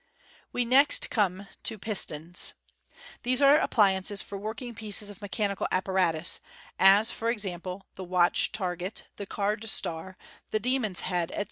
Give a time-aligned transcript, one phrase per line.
[0.51, 2.55] We next come to— Pistons.—
[3.21, 6.39] These are appliances for working pieces of mechanical apparatus—
[6.79, 10.17] as, for example, the Watch Target, the Card Star,
[10.49, 11.39] the Demon's Head, etc.